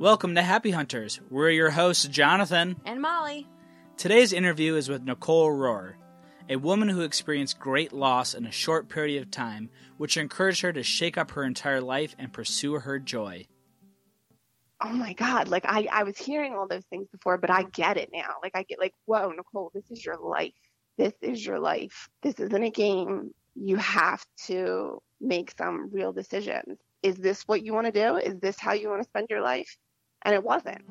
[0.00, 1.20] Welcome to Happy Hunters.
[1.28, 2.80] We're your hosts, Jonathan.
[2.86, 3.46] And Molly.
[3.98, 5.92] Today's interview is with Nicole Rohr,
[6.48, 9.68] a woman who experienced great loss in a short period of time,
[9.98, 13.46] which encouraged her to shake up her entire life and pursue her joy.
[14.80, 15.48] Oh my God.
[15.48, 18.36] Like I, I was hearing all those things before, but I get it now.
[18.42, 20.54] Like I get like, whoa, Nicole, this is your life.
[20.96, 22.08] This is your life.
[22.22, 23.34] This isn't a game.
[23.54, 26.78] You have to make some real decisions.
[27.02, 28.16] Is this what you want to do?
[28.16, 29.76] Is this how you want to spend your life?
[30.22, 30.82] And it wasn't.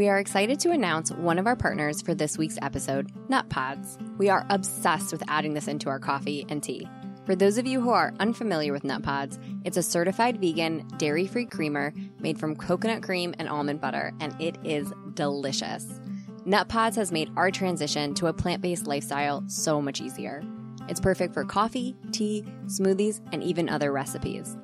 [0.00, 3.98] We are excited to announce one of our partners for this week's episode, Nut Pods.
[4.16, 6.88] We are obsessed with adding this into our coffee and tea.
[7.26, 11.26] For those of you who are unfamiliar with Nut Pods, it's a certified vegan, dairy
[11.26, 15.86] free creamer made from coconut cream and almond butter, and it is delicious.
[16.46, 20.42] Nut Pods has made our transition to a plant based lifestyle so much easier.
[20.88, 24.56] It's perfect for coffee, tea, smoothies, and even other recipes.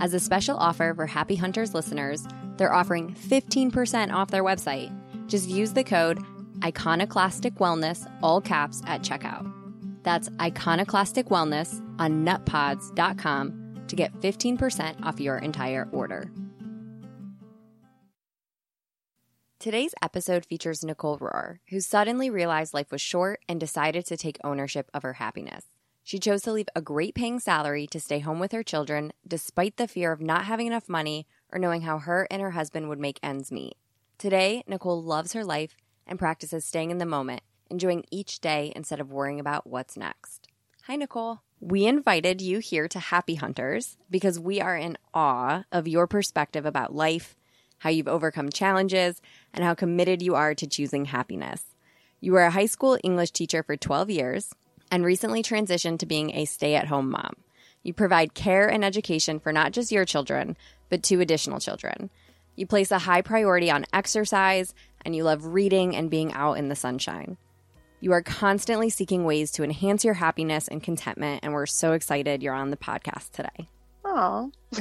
[0.00, 2.26] As a special offer for Happy Hunters listeners,
[2.60, 4.92] they're offering 15% off their website.
[5.26, 6.22] Just use the code
[6.62, 9.50] Iconoclastic Wellness, all caps, at checkout.
[10.02, 16.30] That's Iconoclastic Wellness on nutpods.com to get 15% off your entire order.
[19.58, 24.36] Today's episode features Nicole Rohr, who suddenly realized life was short and decided to take
[24.44, 25.64] ownership of her happiness.
[26.02, 29.78] She chose to leave a great paying salary to stay home with her children, despite
[29.78, 32.98] the fear of not having enough money or knowing how her and her husband would
[32.98, 33.76] make ends meet.
[34.18, 39.00] Today, Nicole loves her life and practices staying in the moment, enjoying each day instead
[39.00, 40.48] of worrying about what's next.
[40.84, 41.40] Hi, Nicole.
[41.60, 46.64] We invited you here to Happy Hunters because we are in awe of your perspective
[46.64, 47.36] about life,
[47.78, 49.20] how you've overcome challenges,
[49.52, 51.64] and how committed you are to choosing happiness.
[52.20, 54.54] You were a high school English teacher for 12 years
[54.90, 57.34] and recently transitioned to being a stay at home mom.
[57.82, 60.56] You provide care and education for not just your children,
[60.90, 62.10] but two additional children.
[62.56, 66.68] You place a high priority on exercise, and you love reading and being out in
[66.68, 67.38] the sunshine.
[68.00, 72.42] You are constantly seeking ways to enhance your happiness and contentment, and we're so excited
[72.42, 73.68] you're on the podcast today.
[74.04, 74.50] Oh,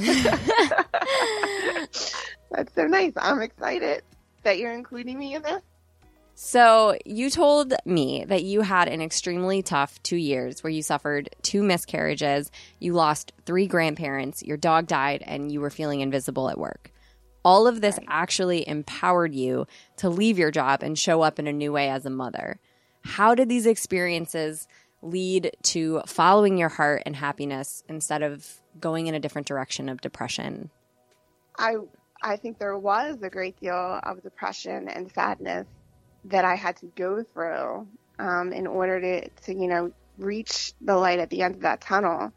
[2.51, 3.13] that's so nice.
[3.15, 4.03] I'm excited
[4.43, 5.61] that you're including me in this.
[6.41, 11.29] So, you told me that you had an extremely tough two years where you suffered
[11.41, 16.57] two miscarriages, you lost three grandparents, your dog died, and you were feeling invisible at
[16.57, 16.93] work.
[17.43, 19.67] All of this actually empowered you
[19.97, 22.61] to leave your job and show up in a new way as a mother.
[23.03, 24.65] How did these experiences
[25.01, 29.99] lead to following your heart and happiness instead of going in a different direction of
[29.99, 30.69] depression?
[31.57, 31.75] I
[32.23, 35.67] I think there was a great deal of depression and sadness
[36.25, 37.87] that I had to go through
[38.19, 41.81] um, in order to, to, you know, reach the light at the end of that
[41.81, 42.31] tunnel.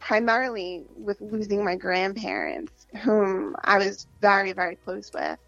[0.00, 5.38] Primarily with losing my grandparents, whom I was very, very close with.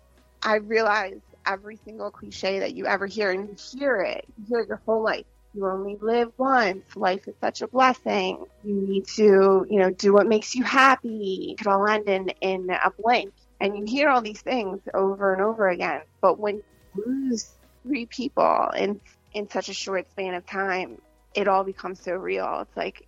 [0.43, 4.61] I realized every single cliche that you ever hear, and you hear it, you hear
[4.61, 5.25] it your whole life.
[5.55, 6.85] You only live once.
[6.95, 8.45] Life is such a blessing.
[8.65, 11.57] You need to, you know, do what makes you happy.
[11.59, 13.33] It all end in, in a blink.
[13.61, 16.03] And you hear all these things over and over again.
[16.21, 16.63] But when you
[17.05, 17.53] lose
[17.83, 19.01] three people in
[19.33, 21.01] in such a short span of time,
[21.35, 22.61] it all becomes so real.
[22.63, 23.07] It's like,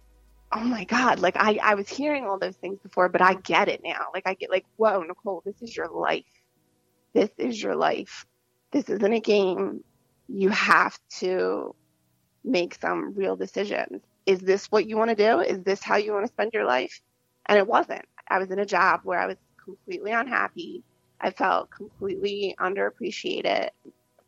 [0.52, 3.68] oh my God, like I, I was hearing all those things before, but I get
[3.68, 4.06] it now.
[4.14, 6.24] Like I get like, whoa, Nicole, this is your life.
[7.12, 8.26] This is your life.
[8.70, 9.82] This isn't a game.
[10.28, 11.74] You have to
[12.44, 14.02] make some real decisions.
[14.26, 15.40] Is this what you want to do?
[15.40, 17.00] Is this how you want to spend your life?
[17.46, 18.04] And it wasn't.
[18.28, 20.84] I was in a job where I was completely unhappy.
[21.20, 23.70] I felt completely underappreciated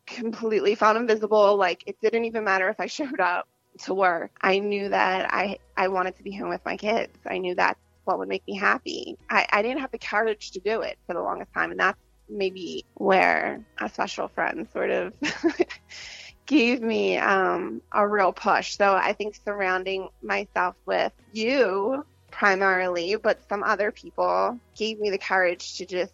[0.05, 1.57] completely felt invisible.
[1.57, 3.47] Like it didn't even matter if I showed up
[3.83, 4.31] to work.
[4.41, 7.17] I knew that I I wanted to be home with my kids.
[7.25, 9.17] I knew that's what would make me happy.
[9.29, 11.99] I, I didn't have the courage to do it for the longest time, and that's
[12.29, 15.13] maybe where a special friend sort of
[16.45, 18.77] gave me um, a real push.
[18.77, 25.17] So I think surrounding myself with you primarily, but some other people gave me the
[25.17, 26.13] courage to just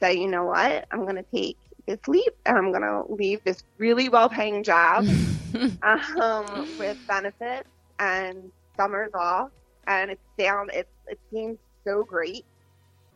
[0.00, 1.56] say, you know what, I'm going to take
[1.86, 5.06] this leap and I'm going to leave this really well paying job
[5.82, 7.68] um, with benefits
[7.98, 9.50] and summers off.
[9.86, 12.46] And it sound it, it seems so great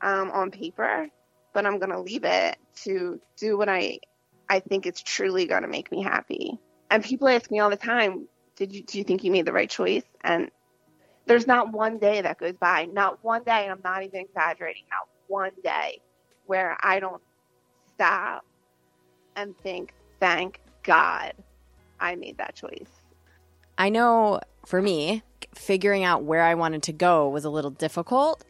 [0.03, 1.09] um, on paper.
[1.55, 4.01] but I'm going to leave it to do what I
[4.49, 6.61] I think is truly going to make me happy.
[6.91, 9.53] And people ask me all the time, "Did you do you think you made the
[9.53, 10.51] right choice?" And
[11.27, 14.85] there's not one day that goes by, not one day, and I'm not even exaggerating,
[14.91, 16.01] not one day
[16.47, 17.23] where I don't
[17.95, 18.46] stop
[19.37, 21.33] and think, "Thank God
[22.01, 22.91] I made that choice."
[23.79, 25.23] I know for me,
[25.55, 28.45] figuring out where I wanted to go was a little difficult.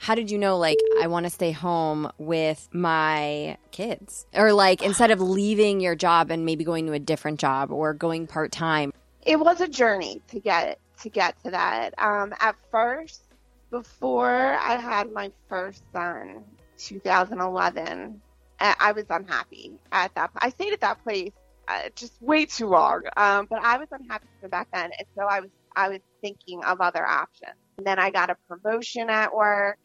[0.00, 4.26] How did you know, like, I want to stay home with my kids?
[4.32, 7.94] Or, like, instead of leaving your job and maybe going to a different job or
[7.94, 8.92] going part time?
[9.26, 11.94] It was a journey to get to get to that.
[11.98, 13.22] Um, at first,
[13.70, 16.44] before I had my first son,
[16.78, 18.20] 2011,
[18.60, 20.30] I was unhappy at that.
[20.36, 21.32] I stayed at that place
[21.68, 23.02] uh, just way too long.
[23.16, 26.80] Um, but I was unhappy back then, and so I was I was thinking of
[26.80, 27.54] other options.
[27.76, 29.78] And then I got a promotion at work,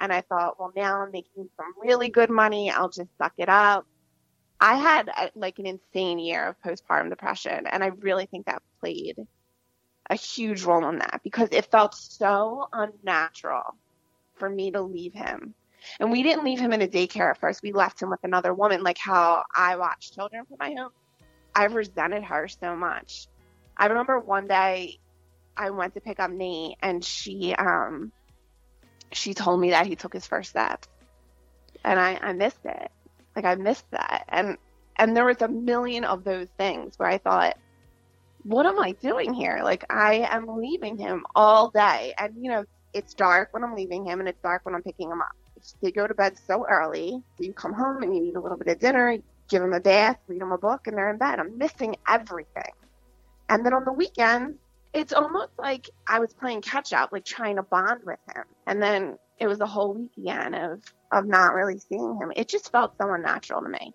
[0.00, 2.70] and I thought, well, now I'm making some really good money.
[2.70, 3.86] I'll just suck it up.
[4.60, 8.46] I had a, uh, like an insane year of postpartum depression, and I really think
[8.46, 9.16] that played
[10.10, 13.76] a huge role in that because it felt so unnatural
[14.34, 15.54] for me to leave him.
[16.00, 17.62] And we didn't leave him in a daycare at first.
[17.62, 20.90] We left him with another woman, like how I watch children from my home.
[21.54, 23.26] I resented her so much.
[23.76, 24.98] I remember one day
[25.56, 28.12] I went to pick up Nate and she um
[29.12, 30.88] she told me that he took his first steps.
[31.84, 32.90] And I, I missed it.
[33.34, 34.24] Like I missed that.
[34.28, 34.56] And
[34.96, 37.56] and there was a million of those things where I thought,
[38.42, 39.60] what am I doing here?
[39.62, 42.14] Like I am leaving him all day.
[42.18, 45.10] And you know, it's dark when I'm leaving him and it's dark when I'm picking
[45.10, 45.28] him up.
[45.82, 47.22] They go to bed so early.
[47.38, 49.16] You come home and you eat a little bit of dinner,
[49.48, 51.38] give them a bath, read them a book, and they're in bed.
[51.38, 52.72] I'm missing everything.
[53.48, 54.58] And then on the weekends,
[54.92, 58.44] it's almost like I was playing catch up, like trying to bond with him.
[58.66, 60.82] And then it was a whole week again of,
[61.12, 62.32] of not really seeing him.
[62.36, 63.92] It just felt so unnatural to me.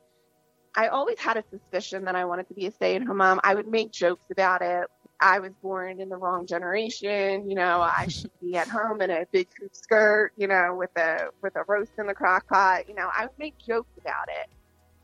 [0.75, 3.39] I always had a suspicion that I wanted to be a stay at home mom.
[3.43, 4.87] I would make jokes about it.
[5.23, 7.49] I was born in the wrong generation.
[7.49, 10.89] You know, I should be at home in a big hoop skirt, you know, with
[10.97, 12.89] a with a roast in the crock pot.
[12.89, 14.49] You know, I would make jokes about it.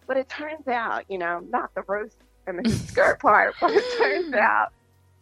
[0.08, 2.18] But it turns out, you know, not the roast
[2.48, 4.74] and the skirt part, but it turns out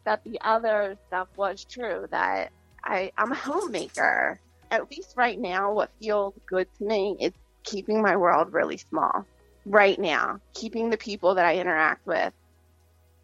[0.06, 2.08] that the other stuff was true.
[2.10, 2.52] That
[2.84, 4.40] I, I'm a homemaker.
[4.72, 7.34] At least right now, what feels good to me is
[7.64, 9.28] keeping my world really small.
[9.68, 12.34] Right now, keeping the people that I interact with,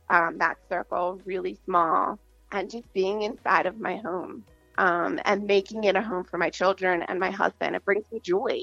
[0.10, 2.20] um, that circle really small,
[2.52, 4.44] and just being inside of my home
[4.78, 7.76] um, and making it a home for my children and my husband.
[7.76, 8.62] It brings me joy.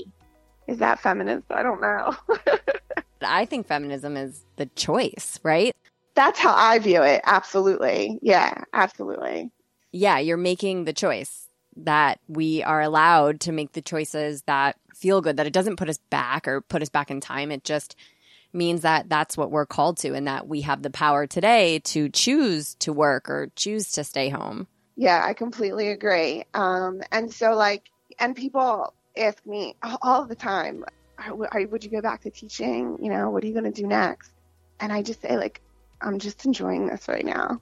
[0.67, 1.47] Is that feminist?
[1.51, 2.15] I don't know.
[3.23, 5.75] I think feminism is the choice, right?
[6.15, 7.21] That's how I view it.
[7.25, 8.19] Absolutely.
[8.23, 9.51] Yeah, absolutely.
[9.93, 15.21] Yeah, you're making the choice that we are allowed to make the choices that feel
[15.21, 17.51] good, that it doesn't put us back or put us back in time.
[17.51, 17.97] It just
[18.53, 22.09] means that that's what we're called to and that we have the power today to
[22.09, 24.67] choose to work or choose to stay home.
[24.97, 26.45] Yeah, I completely agree.
[26.53, 30.85] Um, and so, like, and people ask me all the time,
[31.29, 32.99] would you go back to teaching?
[33.01, 34.33] You know, what are you going to do next?
[34.79, 35.61] And I just say, like,
[36.01, 37.61] I'm just enjoying this right now.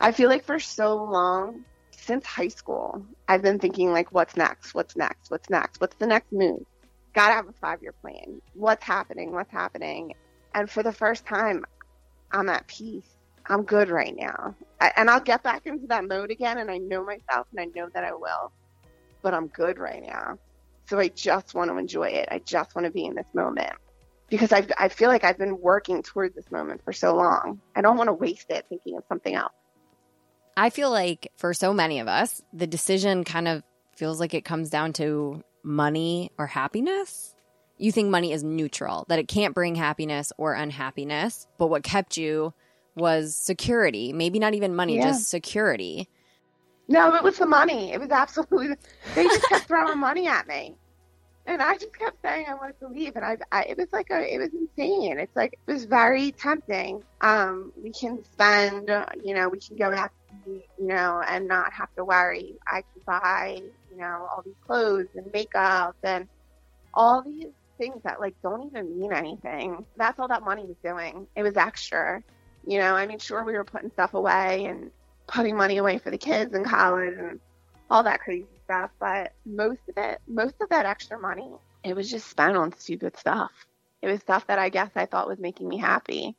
[0.00, 4.74] I feel like for so long, since high school, I've been thinking, like, what's next?
[4.74, 5.30] What's next?
[5.30, 5.80] What's next?
[5.80, 6.64] What's the next move?
[7.12, 8.40] Gotta have a five year plan.
[8.54, 9.32] What's happening?
[9.32, 10.14] What's happening?
[10.54, 11.64] And for the first time,
[12.32, 13.16] I'm at peace.
[13.46, 14.54] I'm good right now.
[14.80, 16.58] I, and I'll get back into that mode again.
[16.58, 18.52] And I know myself and I know that I will.
[19.22, 20.38] But I'm good right now.
[20.86, 22.28] So I just want to enjoy it.
[22.30, 23.72] I just want to be in this moment
[24.28, 27.60] because I, I feel like I've been working toward this moment for so long.
[27.76, 29.52] I don't want to waste it thinking of something else.
[30.56, 33.62] I feel like for so many of us, the decision kind of
[33.96, 37.34] feels like it comes down to money or happiness.
[37.80, 42.18] You think money is neutral, that it can't bring happiness or unhappiness, but what kept
[42.18, 42.52] you
[42.94, 44.12] was security.
[44.12, 45.04] Maybe not even money, yeah.
[45.08, 46.06] just security.
[46.88, 47.92] No, it was the money.
[47.92, 48.74] It was absolutely.
[49.14, 50.74] They just kept throwing money at me,
[51.46, 54.10] and I just kept saying I wanted to leave, and I, I, it was like
[54.10, 55.18] a, it was insane.
[55.18, 57.02] It's like it was very tempting.
[57.22, 58.90] Um, we can spend,
[59.24, 60.10] you know, we can go out,
[60.46, 62.56] you know, and not have to worry.
[62.66, 66.28] I can buy, you know, all these clothes and makeup and
[66.92, 67.46] all these
[67.80, 69.84] things that like don't even mean anything.
[69.96, 71.26] That's all that money was doing.
[71.34, 72.22] It was extra.
[72.66, 74.90] You know, I mean, sure, we were putting stuff away and
[75.26, 77.40] putting money away for the kids in college and
[77.90, 78.90] all that crazy stuff.
[79.00, 81.50] But most of it, most of that extra money,
[81.82, 83.50] it was just spent on stupid stuff.
[84.02, 86.36] It was stuff that I guess I thought was making me happy.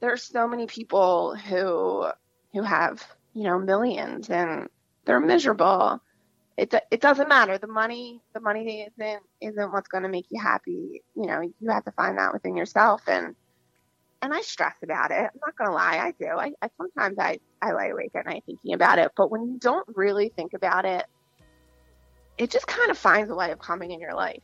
[0.00, 2.06] There's so many people who
[2.52, 4.68] who have, you know, millions and
[5.04, 6.02] they're miserable
[6.56, 7.58] it it doesn't matter.
[7.58, 11.02] The money the money isn't isn't what's going to make you happy.
[11.14, 13.34] You know, you have to find that within yourself and
[14.22, 15.30] and I stress about it.
[15.32, 16.26] I'm not gonna lie, I do.
[16.26, 19.58] I, I sometimes I, I lay awake at night thinking about it, but when you
[19.58, 21.06] don't really think about it,
[22.36, 24.42] it just kind of finds a way of coming in your life.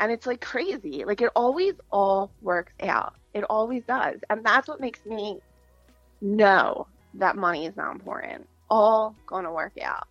[0.00, 1.04] And it's like crazy.
[1.04, 3.14] Like it always all works out.
[3.34, 4.20] It always does.
[4.30, 5.38] And that's what makes me
[6.20, 8.46] know that money is not important.
[8.70, 10.06] All gonna work out.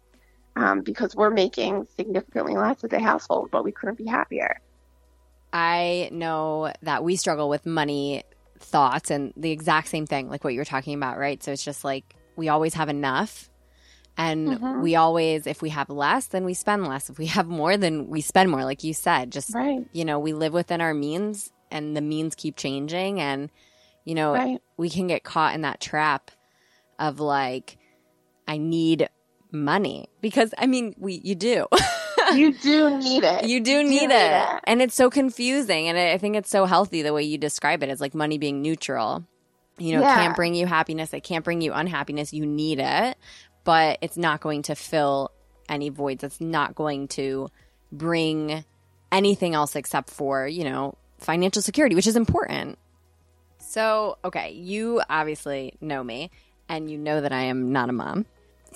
[0.57, 4.59] Um, because we're making significantly less as a household, but we couldn't be happier.
[5.53, 8.23] I know that we struggle with money
[8.57, 11.41] thoughts and the exact same thing, like what you were talking about, right?
[11.43, 13.51] So it's just like we always have enough.
[14.17, 14.81] And mm-hmm.
[14.81, 17.07] we always, if we have less, then we spend less.
[17.07, 18.63] If we have more, then we spend more.
[18.63, 19.85] Like you said, just, right.
[19.93, 23.21] you know, we live within our means and the means keep changing.
[23.21, 23.51] And,
[24.05, 24.59] you know, right.
[24.75, 26.31] we can get caught in that trap
[26.97, 27.77] of like,
[28.47, 29.07] I need
[29.51, 31.67] money because I mean, we, you do.
[32.35, 33.45] you do need it.
[33.45, 34.41] You do, need, do need, it.
[34.41, 34.59] it.
[34.65, 35.87] And it's so confusing.
[35.87, 37.89] And I think it's so healthy the way you describe it.
[37.89, 39.25] It's like money being neutral.
[39.77, 40.13] You know, yeah.
[40.13, 41.13] it can't bring you happiness.
[41.13, 42.33] It can't bring you unhappiness.
[42.33, 43.17] You need it,
[43.63, 45.31] but it's not going to fill
[45.69, 46.23] any voids.
[46.23, 47.49] It's not going to
[47.91, 48.63] bring
[49.11, 52.79] anything else except for, you know, financial security, which is important.
[53.59, 56.31] So, okay, you obviously know me
[56.69, 58.25] and you know that I am not a mom.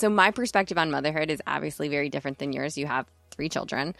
[0.01, 2.75] So, my perspective on motherhood is obviously very different than yours.
[2.75, 3.95] You have three children.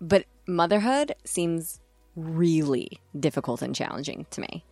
[0.00, 1.78] But motherhood seems
[2.16, 4.64] really difficult and challenging to me.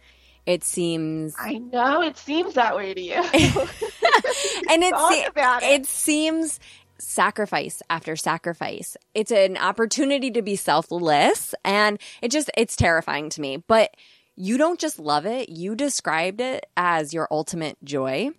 [0.46, 1.36] It seems.
[1.38, 3.14] I know it seems that way to you.
[3.14, 5.80] and it, se- it.
[5.80, 6.58] it seems
[6.98, 8.96] sacrifice after sacrifice.
[9.14, 13.58] It's an opportunity to be selfless, and it just it's terrifying to me.
[13.58, 13.96] But
[14.34, 18.30] you don't just love it; you described it as your ultimate joy.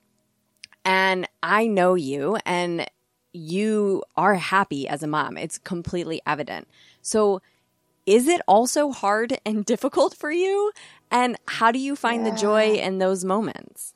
[0.86, 2.86] And I know you, and
[3.34, 5.38] you are happy as a mom.
[5.38, 6.68] It's completely evident.
[7.02, 7.42] So,
[8.06, 10.72] is it also hard and difficult for you?
[11.12, 12.32] And how do you find yeah.
[12.32, 13.94] the joy in those moments?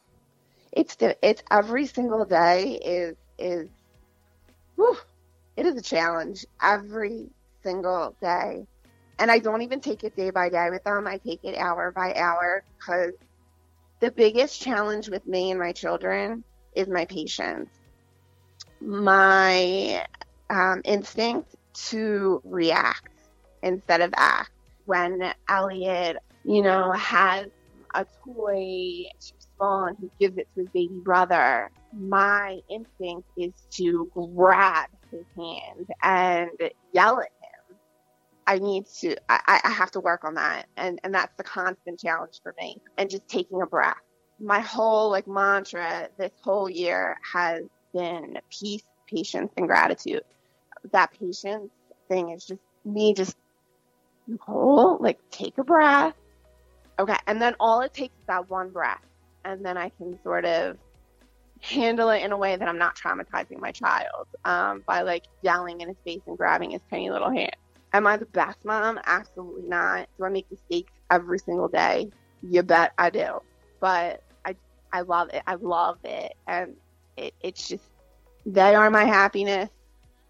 [0.72, 3.69] It's it's every single day is is
[4.75, 4.98] whew,
[5.58, 7.29] it is a challenge every
[7.63, 8.65] single day.
[9.19, 11.05] And I don't even take it day by day with them.
[11.05, 13.13] I take it hour by hour because
[14.00, 16.43] the biggest challenge with me and my children
[16.75, 17.69] is my patience
[18.81, 20.05] my
[20.49, 21.55] um, instinct
[21.89, 23.07] to react
[23.61, 24.51] instead of act.
[24.85, 27.45] When Elliot, you know, has
[27.93, 34.09] a toy small and he gives it to his baby brother, my instinct is to
[34.35, 36.49] grab his hand and
[36.93, 37.77] yell at him.
[38.47, 40.65] I need to, I, I have to work on that.
[40.75, 42.77] And, and that's the constant challenge for me.
[42.97, 43.95] And just taking a breath.
[44.39, 50.24] My whole like mantra this whole year has been peace, patience, and gratitude.
[50.91, 51.72] That patience
[52.08, 53.36] thing is just me just
[54.41, 56.15] hold, like take a breath.
[57.00, 57.17] Okay.
[57.27, 59.01] And then all it takes is that one breath.
[59.46, 60.77] And then I can sort of
[61.62, 65.81] handle it in a way that I'm not traumatizing my child um, by like yelling
[65.81, 67.55] in his face and grabbing his tiny little hand.
[67.93, 69.00] Am I the best mom?
[69.05, 70.08] Absolutely not.
[70.17, 72.10] Do I make mistakes every single day?
[72.41, 73.39] You bet I do.
[73.79, 74.24] But
[74.91, 75.43] I, love it.
[75.48, 76.34] I love it.
[76.48, 76.75] And
[77.17, 77.84] it, it's just
[78.46, 79.69] they are my happiness.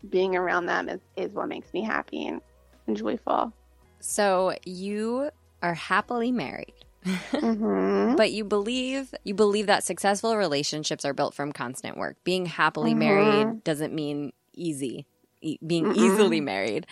[0.09, 2.41] Being around them is, is what makes me happy and,
[2.87, 3.51] and joyful.
[3.99, 6.73] So you are happily married.
[7.05, 8.15] mm-hmm.
[8.15, 12.17] But you believe you believe that successful relationships are built from constant work.
[12.23, 12.99] Being happily mm-hmm.
[12.99, 15.05] married doesn't mean easy.
[15.41, 16.85] E- being mm easily married.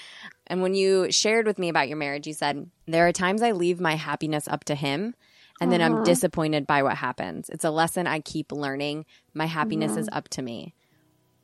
[0.48, 3.52] And when you shared with me about your marriage, you said, There are times I
[3.52, 5.16] leave my happiness up to him
[5.60, 6.04] and then I'm mm-hmm.
[6.04, 7.50] disappointed by what happens.
[7.50, 9.06] It's a lesson I keep learning.
[9.34, 10.74] My happiness is up to me.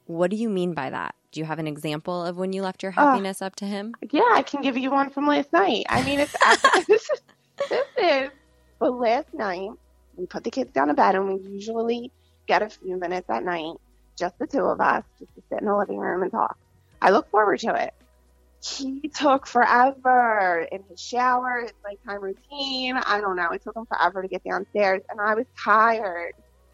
[0.05, 1.15] What do you mean by that?
[1.31, 3.95] Do you have an example of when you left your happiness uh, up to him?
[4.11, 5.85] Yeah, I can give you one from last night.
[5.89, 6.31] I mean, it's
[6.87, 7.21] this is
[7.69, 8.29] this is.
[8.79, 9.69] But last night
[10.15, 12.11] we put the kids down to bed, and we usually
[12.45, 13.75] get a few minutes at night,
[14.17, 16.57] just the two of us, just to sit in the living room and talk.
[17.01, 17.93] I look forward to it.
[18.63, 22.97] He took forever in his shower, his nighttime routine.
[22.97, 23.49] I don't know.
[23.51, 26.33] It took him forever to get downstairs, and I was tired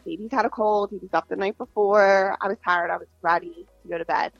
[0.09, 0.89] baby's had a cold.
[0.89, 2.35] He was up the night before.
[2.41, 2.89] I was tired.
[2.89, 4.31] I was ready to go to bed.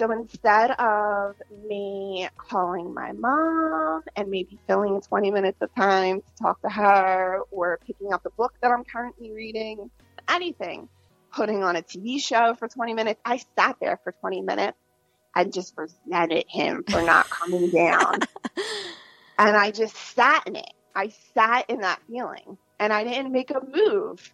[0.00, 1.36] So instead of
[1.68, 7.40] me calling my mom and maybe filling 20 minutes of time to talk to her
[7.52, 9.90] or picking up the book that I'm currently reading,
[10.28, 10.88] anything,
[11.32, 14.78] putting on a TV show for 20 minutes, I sat there for 20 minutes
[15.34, 18.20] and just resented him for not coming down.
[19.38, 20.72] and I just sat in it.
[20.94, 24.32] I sat in that feeling and I didn't make a move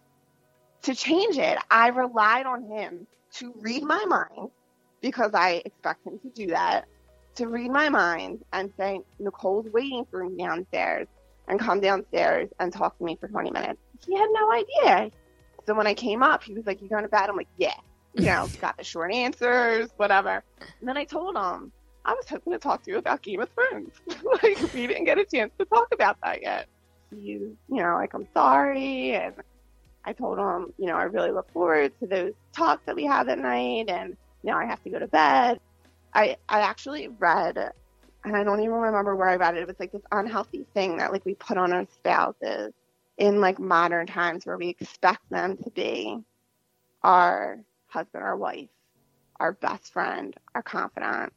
[0.83, 1.57] to change it.
[1.69, 4.49] I relied on him to read my mind
[5.01, 6.85] because I expect him to do that,
[7.35, 11.07] to read my mind and say, Nicole's waiting for me downstairs
[11.47, 13.79] and come downstairs and talk to me for 20 minutes.
[14.05, 15.11] He had no idea.
[15.65, 17.29] So when I came up, he was like, You going to bed?
[17.29, 17.73] I'm like, Yeah.
[18.13, 20.43] You know, got the short answers, whatever.
[20.79, 21.71] And then I told him,
[22.05, 23.93] I was hoping to talk to you about Game of Thrones.
[24.23, 26.67] like, we didn't get a chance to talk about that yet.
[27.11, 29.13] He's, you know, like, I'm sorry.
[29.13, 29.35] And
[30.05, 33.27] I told him, you know, I really look forward to those talks that we have
[33.29, 33.89] at night.
[33.89, 35.59] And now I have to go to bed.
[36.13, 37.57] I, I actually read,
[38.23, 39.61] and I don't even remember where I read it.
[39.61, 42.73] It was like this unhealthy thing that like we put on our spouses
[43.17, 46.17] in like modern times where we expect them to be
[47.03, 47.59] our
[47.89, 48.69] husband or wife,
[49.39, 51.33] our best friend, our confidant,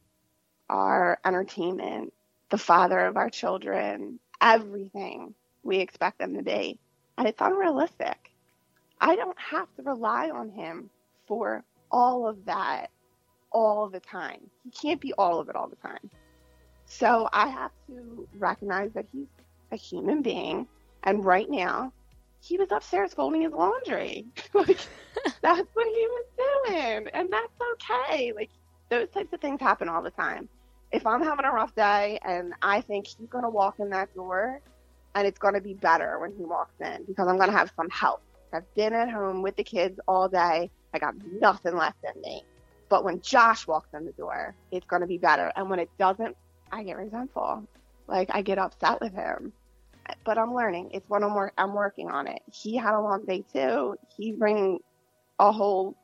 [0.68, 2.12] our entertainment,
[2.50, 6.78] the father of our children, everything we expect them to be.
[7.18, 8.30] And it's unrealistic.
[9.00, 10.90] I don't have to rely on him
[11.26, 12.90] for all of that
[13.50, 14.40] all the time.
[14.64, 16.10] He can't be all of it all the time.
[16.86, 19.26] So I have to recognize that he's
[19.70, 20.66] a human being.
[21.02, 21.92] And right now,
[22.42, 24.26] he was upstairs folding his laundry.
[24.54, 24.78] like,
[25.42, 26.26] that's what he was
[26.66, 27.08] doing.
[27.14, 28.32] And that's okay.
[28.34, 28.50] Like,
[28.90, 30.48] those types of things happen all the time.
[30.90, 34.14] If I'm having a rough day and I think he's going to walk in that
[34.14, 34.60] door
[35.14, 37.72] and it's going to be better when he walks in because I'm going to have
[37.76, 38.22] some help.
[38.52, 40.70] I've been at home with the kids all day.
[40.92, 42.42] I got nothing left in me.
[42.90, 45.50] But when Josh walks in the door, it's going to be better.
[45.56, 46.36] And when it doesn't,
[46.70, 47.66] I get resentful.
[48.06, 49.54] Like I get upset with him.
[50.24, 50.90] But I'm learning.
[50.92, 51.52] It's what I'm work.
[51.58, 52.42] I'm working on it.
[52.50, 53.96] He had a long day too.
[54.16, 54.78] He bring
[55.38, 55.96] a whole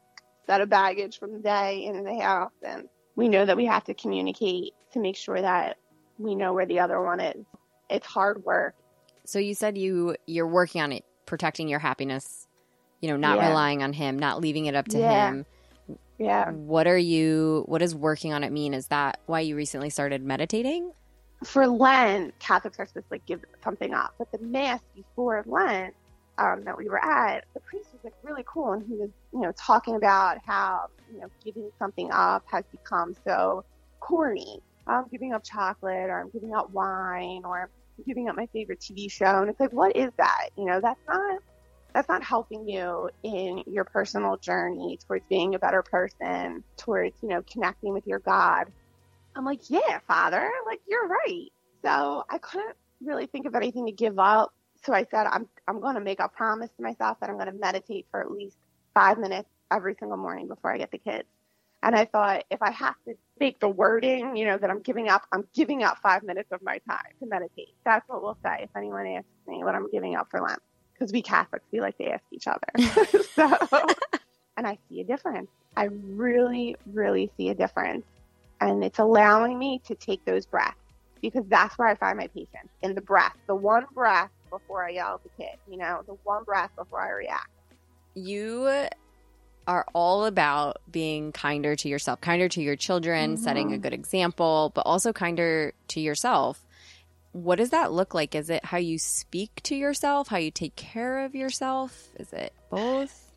[0.46, 3.84] set of baggage from the day into the house, and we know that we have
[3.84, 5.76] to communicate to make sure that
[6.18, 7.44] we know where the other one is.
[7.90, 8.74] It's hard work.
[9.24, 12.46] So you said you you're working on it, protecting your happiness.
[13.00, 13.48] You know, not Yeah.
[13.48, 15.28] relying on him, not leaving it up to Yeah.
[15.28, 15.46] him.
[16.18, 16.50] Yeah.
[16.50, 17.64] What are you?
[17.66, 18.74] What does working on it mean?
[18.74, 20.92] Is that why you recently started meditating?
[21.44, 24.14] For Lent, Catholics are supposed to like give something up.
[24.18, 25.94] But the mass before Lent
[26.38, 29.40] um, that we were at, the priest was like really cool, and he was you
[29.40, 33.64] know talking about how you know giving something up has become so
[34.00, 34.60] corny.
[34.86, 38.80] I'm giving up chocolate, or I'm giving up wine, or I'm giving up my favorite
[38.80, 40.48] TV show, and it's like, what is that?
[40.56, 41.40] You know, that's not
[41.94, 47.28] that's not helping you in your personal journey towards being a better person, towards you
[47.28, 48.72] know connecting with your God.
[49.38, 51.48] I'm like, yeah, father, like you're right.
[51.82, 54.52] So I couldn't really think of anything to give up.
[54.84, 57.50] So I said, I'm, I'm going to make a promise to myself that I'm going
[57.50, 58.56] to meditate for at least
[58.94, 61.28] five minutes every single morning before I get the kids.
[61.84, 65.08] And I thought if I have to make the wording, you know, that I'm giving
[65.08, 67.74] up, I'm giving up five minutes of my time to meditate.
[67.84, 70.60] That's what we'll say if anyone asks me what I'm giving up for Lent.
[70.92, 72.66] Because we Catholics, we like to ask each other.
[73.34, 73.86] so,
[74.56, 75.48] and I see a difference.
[75.76, 78.04] I really, really see a difference
[78.60, 80.76] and it's allowing me to take those breaths
[81.20, 84.90] because that's where I find my patience in the breath, the one breath before I
[84.90, 87.50] yell at the kid, you know, the one breath before I react.
[88.14, 88.88] You
[89.66, 93.42] are all about being kinder to yourself, kinder to your children, mm-hmm.
[93.42, 96.64] setting a good example, but also kinder to yourself.
[97.32, 98.34] What does that look like?
[98.34, 102.08] Is it how you speak to yourself, how you take care of yourself?
[102.16, 103.27] Is it both?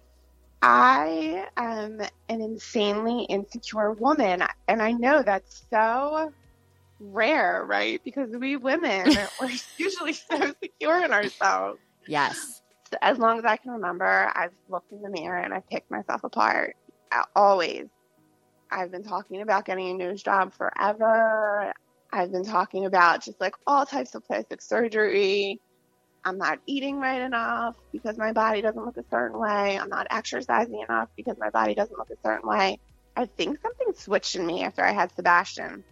[0.62, 6.32] I am an insanely insecure woman, and I know that's so
[7.00, 8.00] rare, right?
[8.04, 9.08] Because we women,
[9.42, 11.80] we're usually so secure in ourselves.
[12.08, 12.62] Yes.
[13.02, 16.24] as long as I can remember, I've looked in the mirror and I've picked myself
[16.24, 16.76] apart.
[17.36, 17.88] Always.
[18.72, 21.74] I've been talking about getting a nose job forever.
[22.14, 25.60] I've been talking about just like all types of plastic surgery.
[26.24, 29.78] I'm not eating right enough because my body doesn't look a certain way.
[29.80, 32.80] I'm not exercising enough because my body doesn't look a certain way.
[33.16, 35.84] I think something switched in me after I had Sebastian.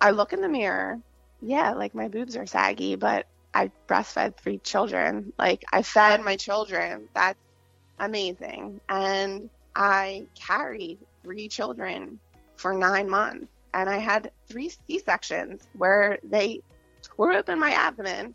[0.00, 0.98] I look in the mirror.
[1.40, 5.32] Yeah, like my boobs are saggy, but I breastfed three children.
[5.38, 7.08] Like I fed my children.
[7.14, 7.38] That's
[7.98, 8.80] amazing.
[8.88, 12.20] And I carried three children
[12.56, 13.46] for nine months.
[13.74, 16.62] And I had three C sections where they
[17.16, 18.34] tore open my abdomen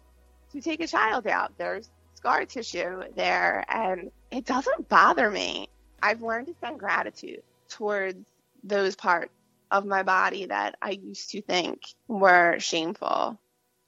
[0.52, 1.58] to take a child out.
[1.58, 5.70] There's scar tissue there and it doesn't bother me.
[6.02, 8.26] I've learned to send gratitude towards
[8.64, 9.34] those parts
[9.72, 13.40] of my body that I used to think were shameful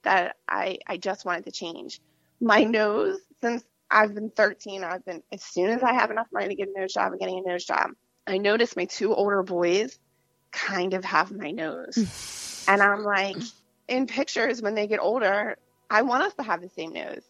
[0.04, 2.00] that I, I just wanted to change.
[2.39, 6.50] My nose, since I've been 13, I've been, as soon as I have enough money
[6.50, 7.91] to get a nose job, I'm getting a nose job.
[8.28, 10.00] I noticed my two older boys
[10.52, 12.65] kind of have my nose.
[12.67, 13.38] and I'm like,
[13.88, 15.58] in pictures, when they get older,
[15.91, 17.21] I want us to have the same nose.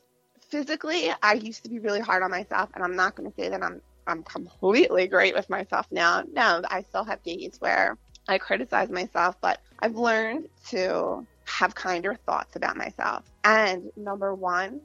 [0.50, 3.50] Physically, I used to be really hard on myself, and I'm not going to say
[3.50, 6.24] that I'm I'm completely great with myself now.
[6.32, 7.98] No, I still have days where
[8.28, 13.24] I criticize myself, but I've learned to have kinder thoughts about myself.
[13.44, 14.82] And number one,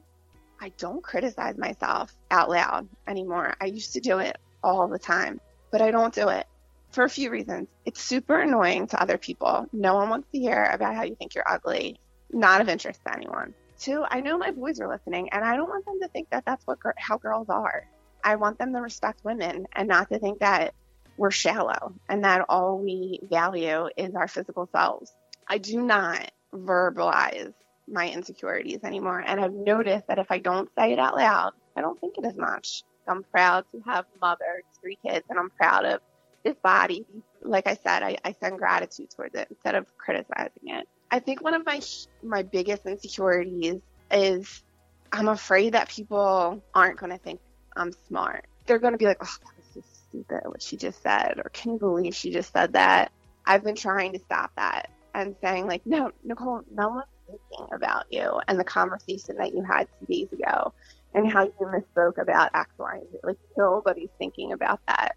[0.59, 3.55] I don't criticize myself out loud anymore.
[3.61, 5.39] I used to do it all the time,
[5.71, 6.47] but I don't do it
[6.89, 7.67] for a few reasons.
[7.85, 9.67] It's super annoying to other people.
[9.71, 11.99] No one wants to hear about how you think you're ugly.
[12.31, 13.53] Not of interest to anyone.
[13.79, 16.45] Two, I know my boys are listening, and I don't want them to think that
[16.45, 17.87] that's what how girls are.
[18.23, 20.73] I want them to respect women and not to think that
[21.17, 25.13] we're shallow and that all we value is our physical selves.
[25.47, 27.53] I do not verbalize
[27.87, 29.23] my insecurities anymore.
[29.25, 32.25] And I've noticed that if I don't say it out loud, I don't think it
[32.25, 32.83] as much.
[33.07, 36.01] I'm proud to have mothered three kids and I'm proud of
[36.43, 37.05] this body.
[37.41, 40.87] Like I said, I, I send gratitude towards it instead of criticizing it.
[41.09, 41.81] I think one of my
[42.23, 44.63] my biggest insecurities is
[45.11, 47.39] I'm afraid that people aren't going to think
[47.75, 48.45] I'm smart.
[48.65, 51.49] They're going to be like, oh, that was so stupid what she just said, or
[51.51, 53.11] can you believe she just said that?
[53.45, 58.05] I've been trying to stop that and saying like, no, Nicole, no one's thinking about
[58.09, 60.73] you and the conversation that you had two days ago
[61.13, 63.17] and how you misspoke about X, Y, and Z.
[63.23, 65.15] Like nobody's thinking about that.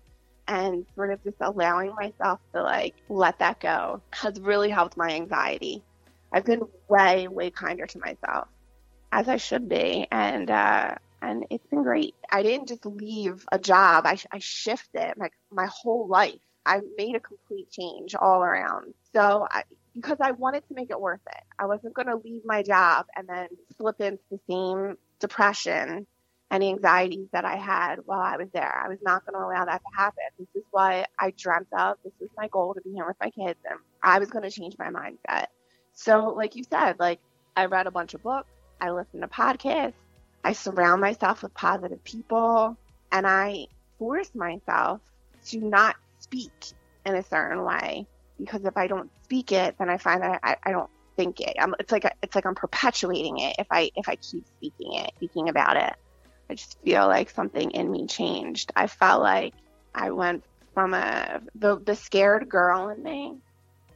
[0.51, 5.11] And sort of just allowing myself to like let that go has really helped my
[5.11, 5.85] anxiety.
[6.33, 8.49] I've been way, way kinder to myself,
[9.13, 12.17] as I should be, and uh, and it's been great.
[12.33, 16.41] I didn't just leave a job; I, I shifted my my whole life.
[16.67, 18.93] I made a complete change all around.
[19.15, 19.63] So I,
[19.95, 21.45] because I wanted to make it worth it.
[21.61, 26.09] I wasn't going to leave my job and then slip into the same depression
[26.51, 28.83] and anxieties that I had while I was there.
[28.85, 30.25] I was not going to allow that to happen.
[30.39, 31.97] This is what I dreamt of.
[32.03, 34.51] This was my goal to be here with my kids, and I was going to
[34.51, 35.47] change my mindset.
[35.93, 37.21] So, like you said, like
[37.57, 38.49] I read a bunch of books,
[38.81, 39.95] I listened to podcasts,
[40.43, 42.77] I surround myself with positive people,
[43.13, 43.67] and I
[43.99, 45.01] force myself
[45.47, 46.53] to not speak
[47.07, 48.07] in a certain way
[48.39, 51.55] because if I don't speak it, then I find that I, I don't think it.
[51.61, 54.95] I'm, it's like a, it's like I'm perpetuating it if I if I keep speaking
[54.95, 55.95] it, speaking about it.
[56.51, 58.73] I just feel like something in me changed.
[58.75, 59.55] I felt like
[59.95, 60.43] I went
[60.75, 63.37] from a the the scared girl in me.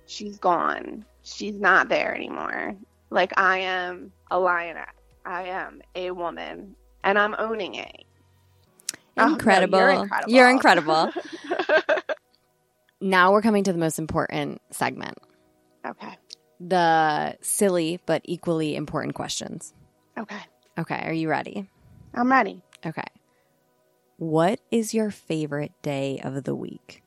[0.07, 1.05] She's gone.
[1.25, 2.77] She's not there anymore.
[3.11, 4.87] Like I am a lioness.
[5.27, 8.05] I am a woman, and I'm owning it.
[9.17, 9.79] Incredible.
[9.79, 10.33] Oh, no, you're incredible.
[10.33, 11.11] You're incredible.
[13.01, 15.19] now we're coming to the most important segment
[15.85, 16.17] okay.
[16.61, 19.75] the silly but equally important questions.
[20.17, 20.41] Okay.
[20.79, 21.69] Okay, are you ready?
[22.15, 22.63] I'm ready.
[22.85, 23.03] Okay.
[24.19, 27.03] What is your favorite day of the week?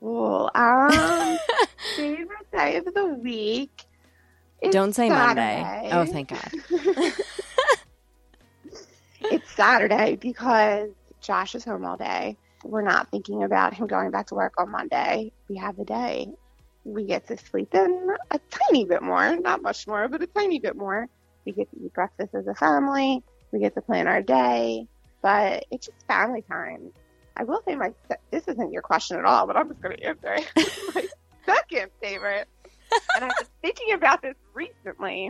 [0.00, 0.90] Well, um,
[1.96, 3.84] favorite day of the week.
[4.70, 5.62] Don't say Saturday.
[5.62, 5.90] Monday.
[5.92, 6.52] Oh, thank God.
[9.32, 12.36] it's Saturday because Josh is home all day.
[12.64, 15.32] We're not thinking about him going back to work on Monday.
[15.48, 16.28] We have the day.
[16.84, 20.60] We get to sleep in a tiny bit more, not much more, but a tiny
[20.60, 21.08] bit more.
[21.44, 23.24] We get to eat breakfast as a family.
[23.52, 24.88] We get to plan our day,
[25.20, 26.90] but it's just family time.
[27.36, 27.92] I will say my
[28.30, 30.50] this isn't your question at all, but I'm just going to answer it.
[30.94, 31.06] my
[31.46, 32.48] second favorite,
[33.16, 35.28] and I've been thinking about this recently.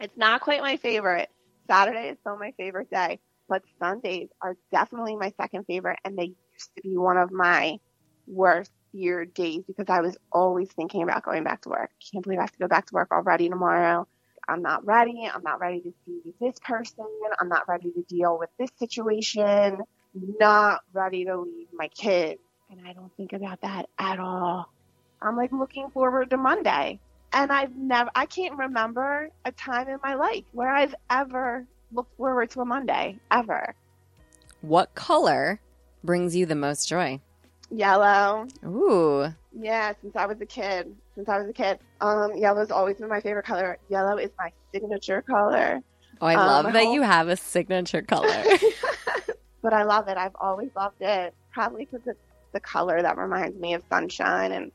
[0.00, 1.28] It's not quite my favorite.
[1.68, 6.32] Saturday is still my favorite day, but Sundays are definitely my second favorite, and they
[6.52, 7.78] used to be one of my
[8.26, 11.90] worst fear days because I was always thinking about going back to work.
[12.12, 14.06] Can't believe I have to go back to work already tomorrow.
[14.50, 15.30] I'm not ready.
[15.32, 17.06] I'm not ready to see this person.
[17.38, 19.78] I'm not ready to deal with this situation.
[20.12, 22.40] Not ready to leave my kids.
[22.68, 24.68] And I don't think about that at all.
[25.22, 26.98] I'm like looking forward to Monday.
[27.32, 32.16] And I've never, I can't remember a time in my life where I've ever looked
[32.16, 33.74] forward to a Monday, ever.
[34.62, 35.60] What color
[36.02, 37.20] brings you the most joy?
[37.70, 38.46] Yellow.
[38.64, 39.32] Ooh.
[39.52, 40.94] Yeah, since I was a kid.
[41.14, 41.78] Since I was a kid.
[42.00, 43.78] Um, yellow's always been my favorite color.
[43.88, 45.80] Yellow is my signature color.
[46.20, 48.26] Oh, I Um, love that whole- you have a signature color.
[49.62, 50.16] but I love it.
[50.16, 51.34] I've always loved it.
[51.52, 52.18] Probably because it's
[52.52, 54.52] the color that reminds me of sunshine.
[54.52, 54.72] And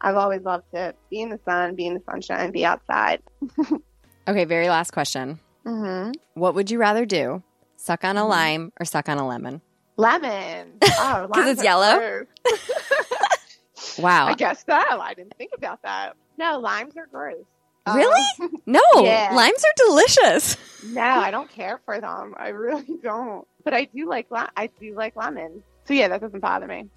[0.00, 3.20] I've always loved to be in the sun, be in the sunshine, be outside.
[4.28, 5.38] okay, very last question.
[5.66, 6.12] Mm-hmm.
[6.34, 7.42] What would you rather do?
[7.76, 8.28] Suck on a Mhm.
[8.28, 9.60] lime or suck on a lemon?
[9.98, 10.72] Lemon.
[11.00, 12.24] Oh, because it's yellow?
[13.98, 14.26] Wow.
[14.28, 14.74] I guess so.
[14.74, 16.14] I didn't think about that.
[16.36, 17.44] No, limes are gross.
[17.92, 18.22] Really?
[18.40, 19.30] Um, No, Yeah.
[19.34, 20.56] limes are delicious.
[20.84, 22.34] no, I don't care for them.
[22.36, 23.46] I really don't.
[23.64, 25.62] But I do like li- I do like lemons.
[25.86, 26.88] So yeah, that doesn't bother me.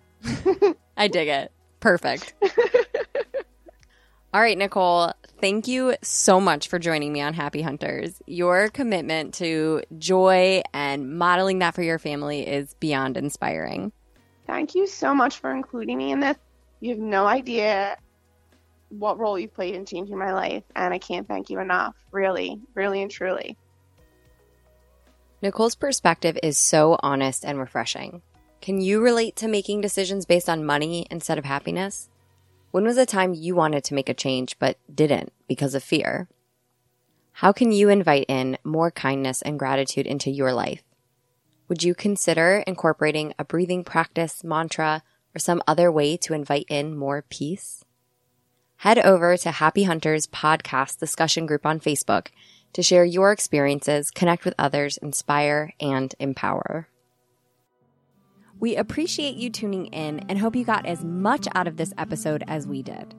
[0.97, 1.51] I dig it.
[1.79, 2.33] Perfect.
[4.33, 8.21] All right, Nicole, thank you so much for joining me on Happy Hunters.
[8.27, 13.91] Your commitment to joy and modeling that for your family is beyond inspiring.
[14.47, 16.37] Thank you so much for including me in this.
[16.79, 17.97] You have no idea
[18.87, 21.97] what role you've played in changing my life, and I can't thank you enough.
[22.13, 23.57] Really, really, and truly.
[25.41, 28.21] Nicole's perspective is so honest and refreshing.
[28.61, 32.07] Can you relate to making decisions based on money instead of happiness?
[32.71, 36.29] When was a time you wanted to make a change but didn't because of fear?
[37.33, 40.81] How can you invite in more kindness and gratitude into your life?
[41.67, 45.03] Would you consider incorporating a breathing practice, mantra,
[45.35, 47.83] or some other way to invite in more peace?
[48.77, 52.27] Head over to Happy Hunters podcast discussion group on Facebook
[52.71, 56.87] to share your experiences, connect with others, inspire, and empower.
[58.61, 62.43] We appreciate you tuning in and hope you got as much out of this episode
[62.47, 63.15] as we did.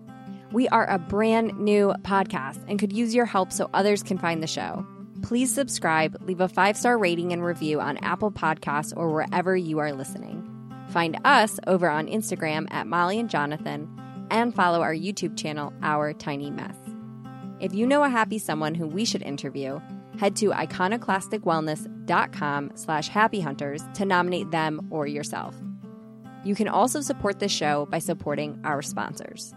[0.52, 4.40] We are a brand new podcast and could use your help so others can find
[4.40, 4.86] the show.
[5.22, 9.80] Please subscribe, leave a five star rating and review on Apple Podcasts or wherever you
[9.80, 10.48] are listening.
[10.90, 13.90] Find us over on Instagram at Molly and Jonathan
[14.30, 16.76] and follow our YouTube channel, Our Tiny Mess.
[17.58, 19.80] If you know a happy someone who we should interview,
[20.18, 25.56] head to iconoclasticwellness.com slash happyhunters to nominate them or yourself.
[26.44, 29.54] You can also support this show by supporting our sponsors.